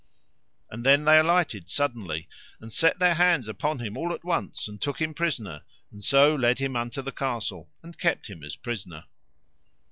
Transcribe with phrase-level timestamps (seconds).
[0.71, 2.27] And then they alighted suddenly,
[2.59, 6.33] and set their hands upon him all at once, and took him prisoner, and so
[6.33, 9.05] led him unto the castle and kept him as prisoner.